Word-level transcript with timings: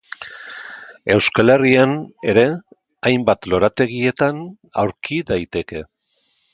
Euskal 1.15 1.53
Herrian 1.55 1.93
ere 2.35 2.47
hainbat 3.11 3.47
lorategietan 3.53 4.43
aurkitu 4.87 5.33
daiteke. 5.35 5.89